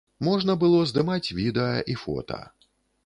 [0.27, 2.41] Можна было здымаць відэа і фота.